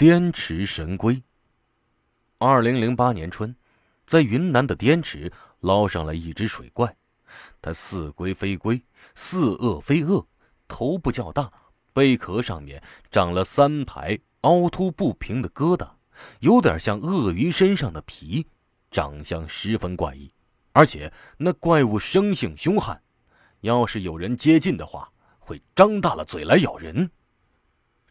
[0.00, 1.22] 滇池神龟。
[2.38, 3.54] 二零零八年春，
[4.06, 5.30] 在云南的滇池
[5.60, 6.96] 捞上来一只水怪，
[7.60, 8.82] 它似龟非龟，
[9.14, 10.26] 似鳄非鳄，
[10.66, 11.52] 头部较大，
[11.92, 15.86] 贝壳上面长了三排凹凸不平的疙瘩，
[16.38, 18.46] 有点像鳄鱼身上的皮，
[18.90, 20.32] 长相十分怪异，
[20.72, 22.98] 而且那怪物生性凶悍，
[23.60, 27.10] 要是有人接近的话，会张大了嘴来咬人。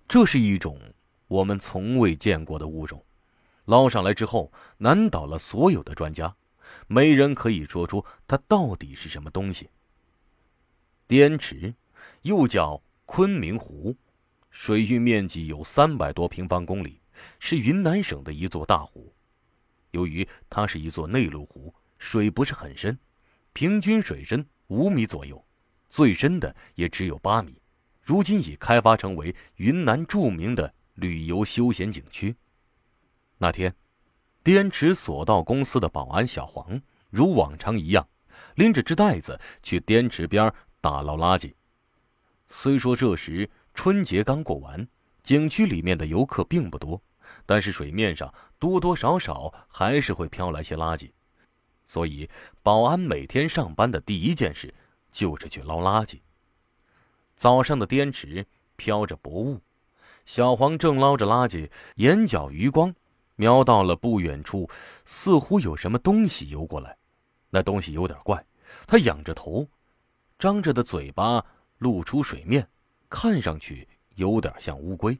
[0.07, 0.79] 这是一种
[1.29, 3.05] 我们从未见过的物种，
[3.65, 6.35] 捞上来之后难倒了所有的专家，
[6.87, 9.69] 没人可以说出它到底是什么东西。
[11.07, 11.73] 滇池，
[12.23, 13.95] 又叫昆明湖，
[14.49, 16.99] 水域面积有三百多平方公里，
[17.39, 19.13] 是云南省的一座大湖。
[19.91, 22.97] 由于它是一座内陆湖，水不是很深，
[23.53, 25.45] 平均水深五米左右，
[25.89, 27.61] 最深的也只有八米。
[28.01, 32.35] 如今已开发成为云南著名的旅游休闲景区。
[33.37, 33.73] 那天，
[34.43, 38.07] 滇池索道公司的保安小黄如往常一样，
[38.55, 41.53] 拎着只袋子去滇池边打捞垃圾。
[42.47, 44.87] 虽说这时春节刚过完，
[45.23, 47.01] 景区里面的游客并不多，
[47.45, 51.11] 但是水面上多多少少还是会飘来些垃圾，
[51.85, 52.29] 所以
[52.63, 54.73] 保安每天上班的第一件事
[55.11, 56.19] 就是去捞垃圾。
[57.35, 59.61] 早上的滇池飘着薄雾，
[60.29, 62.93] 小黄正捞着垃圾，眼角余光
[63.35, 64.69] 瞄到了不远处，
[65.03, 66.95] 似乎有什么东西游过来。
[67.49, 68.45] 那东西有点怪，
[68.85, 69.67] 它仰着头，
[70.37, 71.43] 张着的嘴巴
[71.79, 72.69] 露出水面，
[73.09, 73.87] 看上去
[74.17, 75.19] 有点像乌龟。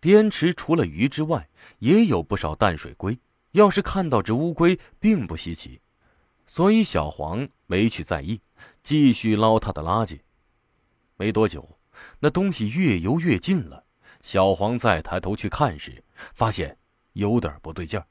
[0.00, 1.48] 滇池除了鱼之外，
[1.80, 3.18] 也有不少淡水龟。
[3.50, 5.80] 要是看到只乌龟，并不稀奇，
[6.46, 8.40] 所以小黄没去在意，
[8.84, 10.20] 继续捞他的垃圾。
[11.16, 11.68] 没多久，
[12.20, 13.84] 那东西越游越近了。
[14.22, 16.76] 小黄再抬头去看时，发现
[17.14, 18.04] 有点不对劲儿。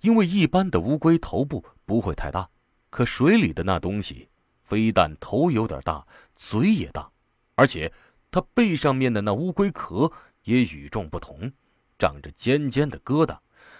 [0.00, 2.48] 因为一般的乌龟头部不会太大，
[2.90, 4.28] 可水里的那东西，
[4.62, 7.10] 非但头有点大，嘴也大，
[7.54, 7.92] 而且
[8.30, 10.10] 它背上面的那乌龟壳
[10.44, 11.52] 也与众不同，
[11.98, 13.38] 长着尖尖的疙瘩，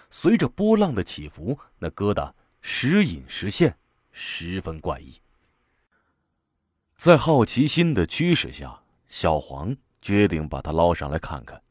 [0.09, 3.77] 随着波浪的起伏，那疙瘩时隐时现，
[4.11, 5.15] 十分怪异。
[6.95, 11.61] 在好奇心的驱使下，小黄决定把它捞上来看看。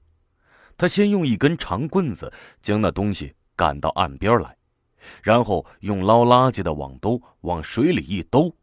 [0.77, 4.57] 他先用一根长棍子将那东西赶到岸边来，
[5.23, 8.55] 然后用捞垃圾的网兜往水里一兜，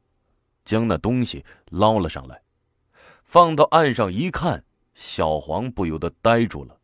[0.64, 2.42] 将那东西捞了上来。
[3.24, 4.64] 放到岸上一看，
[4.94, 6.78] 小黄不由得呆住了。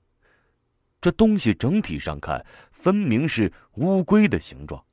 [1.00, 4.84] 这东西整体上看分明是乌龟的形状，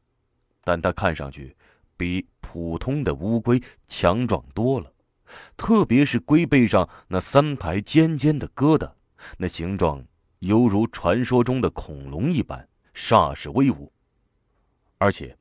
[0.62, 1.56] 但它看上去……
[1.96, 4.92] 比普通的乌龟强壮多了，
[5.56, 8.92] 特别是龟背上那三排尖尖的疙瘩，
[9.36, 10.04] 那形状
[10.40, 13.92] 犹如传说中的恐龙一般，煞是威武。
[14.98, 15.36] 而且，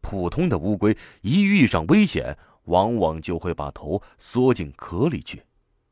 [0.00, 5.42] 普通的乌龟一遇上危险，往往就会把头缩进壳里去，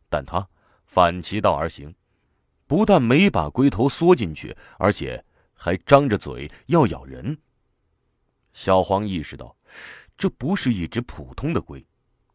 [0.08, 0.46] 但它
[0.84, 1.94] 反其道而行，
[2.66, 5.24] 不但没把龟头缩进去，而且
[5.54, 7.38] 还张着嘴要咬人。
[8.52, 9.54] 小黄意识到。
[10.18, 11.84] 这不是一只普通的龟，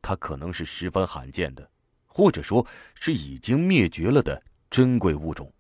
[0.02, 1.70] 它可能是十分罕见的，
[2.08, 5.52] 或者说是已经灭绝了的珍贵物种。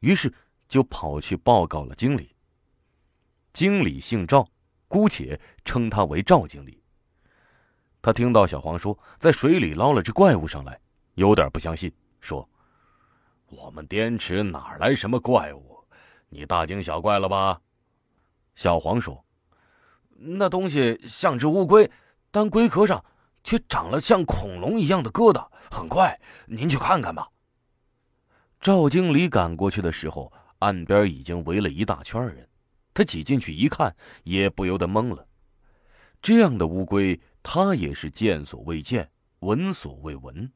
[0.00, 0.32] 于是
[0.68, 2.34] 就跑去报告了经理。
[3.52, 4.48] 经理姓赵，
[4.88, 6.82] 姑且称他为赵经理。
[8.00, 10.80] 他听到小黄说在水里捞了只怪物上来，
[11.14, 12.48] 有点不相信，说
[13.46, 15.84] ：“我们滇池哪来什么怪物？
[16.28, 17.60] 你大惊小怪了吧？”
[18.56, 19.24] 小黄说。
[20.24, 21.90] 那东西像只乌龟，
[22.30, 23.04] 但龟壳上
[23.44, 26.18] 却长了像恐龙一样的疙瘩，很怪。
[26.46, 27.28] 您去看看吧。
[28.60, 32.48] 赵经理赶过去的时候，岸边已经围了一大圈人。
[32.94, 35.26] 他挤进去一看，也不由得懵了。
[36.20, 39.10] 这样的乌龟，他也是见所未见，
[39.40, 40.52] 闻所未闻。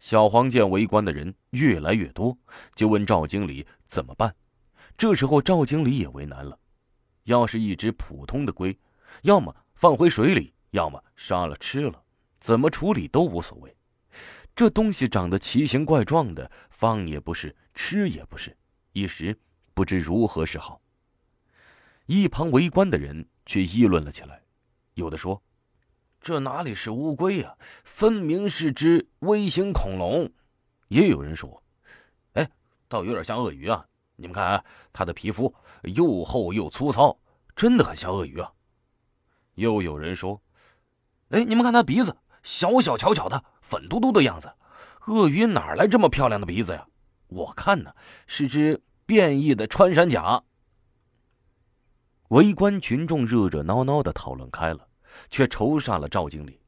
[0.00, 2.36] 小黄见围观的人越来越多，
[2.74, 4.34] 就问赵经理怎么办。
[4.96, 6.58] 这时候赵经理也为难了。
[7.24, 8.76] 要是一只普通的龟，
[9.22, 12.02] 要么放回水里，要么杀了吃了，
[12.38, 13.74] 怎么处理都无所谓。
[14.54, 18.56] 这东西长得奇形怪状的，放也不是，吃也不是，
[18.92, 19.38] 一时
[19.72, 20.80] 不知如何是好。
[22.06, 24.42] 一旁围观的人却议论了起来，
[24.94, 25.42] 有的说
[26.20, 30.30] ：“这哪里是乌龟呀，分明是只微型恐龙。”
[30.88, 31.62] 也有人说
[32.34, 32.50] ：“哎，
[32.88, 33.86] 倒有点像鳄鱼啊。”
[34.16, 37.18] 你们看啊，它的皮肤又厚又粗糙，
[37.56, 38.52] 真的很像鳄鱼啊。
[39.54, 40.40] 又有人说
[41.32, 44.52] ：“哎，你们看它鼻子小小巧巧的，粉嘟嘟的样子，
[45.06, 46.86] 鳄鱼哪来这么漂亮的鼻子呀？
[47.28, 47.94] 我看呢
[48.26, 50.42] 是只变异的穿山甲。
[52.28, 54.86] 围观群众热热闹闹的讨论开了，
[55.30, 56.60] 却愁煞了赵经理。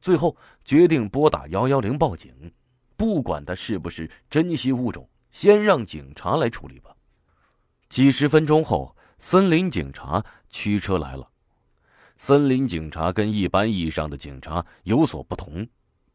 [0.00, 2.52] 最后决定拨打幺幺零报警，
[2.96, 6.90] 不管它是不是珍稀物种，先让警察来处理吧。
[7.88, 11.28] 几十分钟后，森林警察驱车来了。
[12.24, 15.66] 森林警察跟一般意义上的警察有所不同，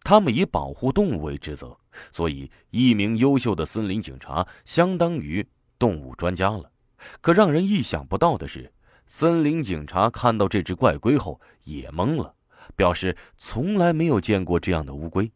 [0.04, 1.78] 他们以保护动物为职责，
[2.14, 5.46] 所以一名优秀的森林警察相当于
[5.78, 6.72] 动物专家了。
[7.20, 8.72] 可让人意想不到的是，
[9.06, 12.34] 森林警察看到这只怪龟后也懵了，
[12.74, 15.30] 表示从来没有见过这样的乌龟。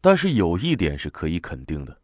[0.00, 1.96] 但是有一点是可以肯定的，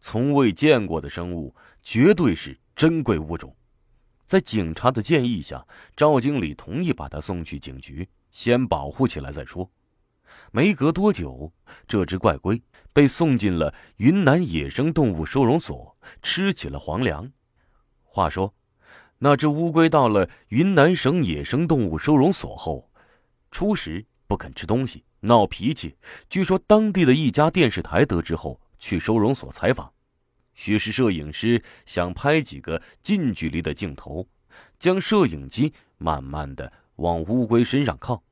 [0.00, 3.56] 从未见过的生物绝对是珍贵物种。
[4.32, 9.70] 在警察的建议下，赵经理同意把他送去警局，先保护起来再说。
[10.52, 11.52] 没隔多久，
[11.86, 12.62] 这只怪龟
[12.94, 17.30] 被送进了云南野生动物收容所，吃起了皇粮。
[18.04, 18.54] 话说，
[19.18, 22.90] 那只乌龟到了云南省野生动物收容所后，
[23.50, 25.94] 初时不肯吃东西，闹脾气。
[26.30, 29.92] 据说当地的一家电视台得知后，去收容所采访。
[30.54, 34.26] 许是摄影师想拍几个近距离的镜头，
[34.78, 38.22] 将摄影机慢慢的往乌龟身上靠，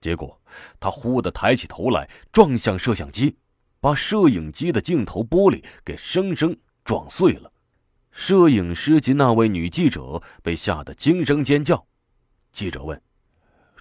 [0.00, 0.40] 结果
[0.80, 3.36] 他忽地抬起头来，撞向摄像机，
[3.80, 7.52] 把摄影机的镜头玻璃给生生撞碎了。
[8.10, 11.86] 摄影师及那位女记者被吓得惊声尖叫。
[12.50, 13.00] 记者问：“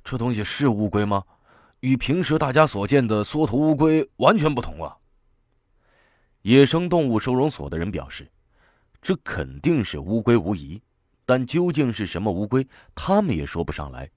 [0.04, 1.24] 这东西是乌龟吗？
[1.80, 4.98] 与平时大家所见的缩头乌龟完全不同啊！”
[6.46, 8.32] 野生动物收容所的人表示
[9.02, 10.80] ：“这肯定是乌龟无疑，
[11.26, 14.08] 但究竟是什么乌龟，他们也说不上来。”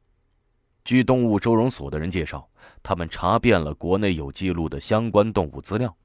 [0.85, 2.47] 据动物收容所的人介绍，
[2.83, 5.97] 他们查遍了国内有记录的相关动物资料，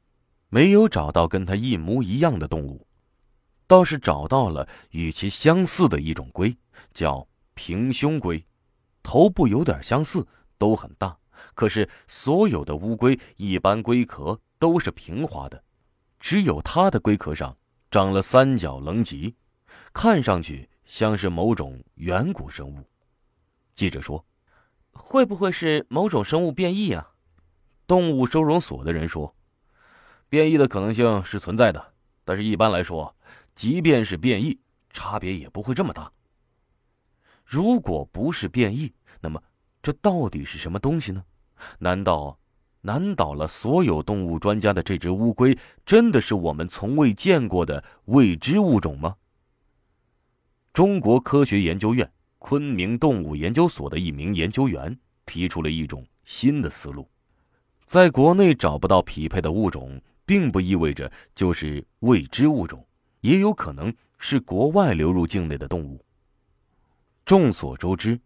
[0.47, 2.87] 没有找到跟它一模一样的动物，
[3.67, 6.55] 倒是找到了与其相似的一种龟，
[6.93, 8.41] 叫平胸龟，
[9.03, 10.25] 头部有点相似，
[10.57, 11.17] 都很大。
[11.53, 15.61] 可是所有的乌龟一般龟壳都是平滑的。
[16.23, 17.57] 只有它的龟壳上
[17.91, 19.35] 长了三角棱棘，
[19.91, 22.89] 看上去像是某种远古生物。
[23.75, 24.25] 记者说
[24.93, 27.11] ：“会不会是某种生物变异啊？”
[27.85, 29.35] 动物收容所的人说
[30.29, 31.93] ：“变异的可能性是存在的，
[32.23, 33.13] 但是一般来说，
[33.53, 34.57] 即便是变异，
[34.91, 36.09] 差别也不会这么大。
[37.43, 39.43] 如果不是变异，那么
[39.81, 41.25] 这到底是什么东西呢？
[41.79, 42.39] 难道？”
[42.85, 49.15] 难倒了所有动物专家的这只乌龟，真的是我们从未见过的未知物种吗？
[50.74, 57.09] 中国科学研究院昆明动物研究所的一名研究员提出了一种新的思路：
[57.85, 62.86] 在国内找不到匹配的物种，并不意味着就是未知物种，
[63.21, 66.03] 也有可能是国外流入境内的动物。
[67.24, 68.19] 众所周知，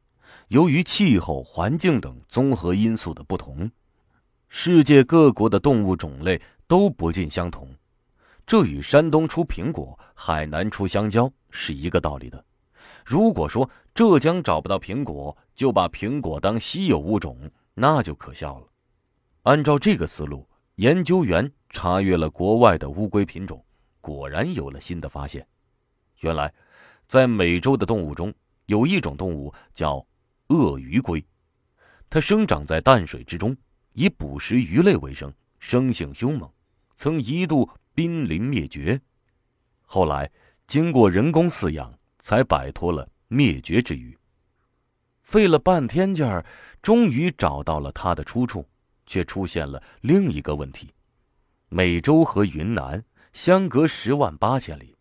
[0.47, 3.69] 由于气候、环境等综合因素的不同。
[4.49, 7.69] 世界各国的动物种类都不尽相同，
[8.45, 12.43] 这与山东出苹果、海南出香蕉是一个道理的。
[13.05, 18.67] 如果说浙江找不到苹果，就把苹果当稀有物种，那就可笑了。
[19.43, 23.63] 按照这个思路，研究员查阅了国外的乌龟品种，
[24.01, 25.45] 果然有了新的发现。
[26.21, 26.53] 原来，
[27.07, 28.33] 在美洲的动物中
[28.65, 30.05] 有一种动物叫
[30.47, 31.23] 鳄鱼龟，
[32.09, 33.55] 它生长在淡水之中。
[33.93, 36.51] 以捕食鱼类为生，生性凶猛，
[36.95, 38.99] 曾一度濒临灭绝。
[39.81, 40.31] 后来
[40.67, 44.17] 经过人工饲养，才摆脱了灭绝之虞。
[45.21, 46.45] 费了半天劲儿，
[46.81, 48.65] 终于找到了它的出处，
[49.05, 50.93] 却出现了另一个问题：
[51.69, 53.03] 美洲和云南
[53.33, 54.95] 相隔十万八千里，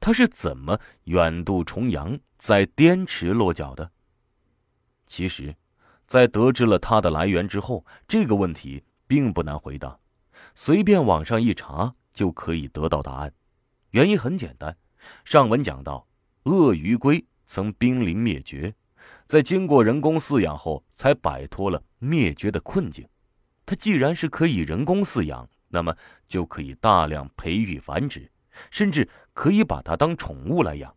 [0.00, 3.90] 它是怎么远渡重洋，在滇池落脚的？
[5.06, 5.54] 其实。
[6.08, 9.96] 在得知了它的来源之后，这个问题并不难回答，
[10.54, 13.30] 随便网上一查就可以得到答案。
[13.90, 14.74] 原因很简单，
[15.26, 16.08] 上文讲到，
[16.44, 18.74] 鳄鱼龟曾濒临灭绝，
[19.26, 23.06] 在经过人工饲养后才摆脱了灭绝的困境。
[23.66, 25.94] 它既然是可以人工饲养，那么
[26.26, 28.30] 就可以大量培育繁殖，
[28.70, 30.94] 甚至可以把它当宠物来养。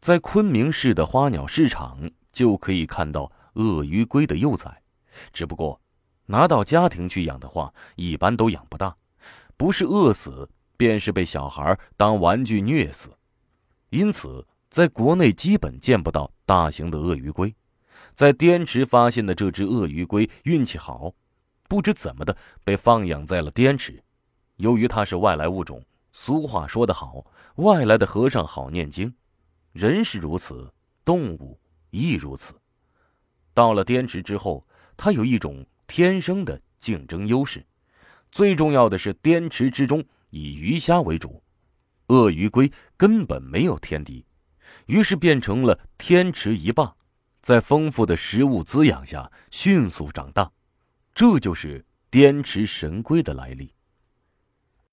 [0.00, 3.30] 在昆明市的花鸟市场就可以看到。
[3.54, 4.82] 鳄鱼龟的幼崽，
[5.32, 5.80] 只不过
[6.26, 8.96] 拿到家庭去养的话，一般都养不大，
[9.56, 13.10] 不是饿死，便是被小孩当玩具虐死。
[13.90, 17.52] 因此，在国内基本见不到大型的鳄鱼龟。
[18.14, 21.12] 在滇池发现的这只鳄鱼龟运气好，
[21.68, 24.02] 不知怎么的被放养在了滇池。
[24.56, 27.24] 由于它是外来物种，俗话说得好，
[27.56, 29.12] 外来的和尚好念经，
[29.72, 30.70] 人是如此，
[31.02, 31.58] 动物
[31.90, 32.59] 亦如此。
[33.60, 37.62] 到了滇池之后，它有一种天生的竞争优势。
[38.32, 41.42] 最重要的是，滇池之中以鱼虾为主，
[42.06, 44.24] 鳄鱼龟根本没有天敌，
[44.86, 46.90] 于是变成了天池一霸。
[47.42, 50.50] 在丰富的食物滋养下，迅速长大。
[51.14, 53.74] 这就是滇池神龟的来历。